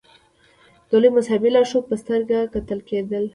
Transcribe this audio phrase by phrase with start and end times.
[0.89, 3.23] د لوی مذهبي لارښود په سترګه کتل کېدل.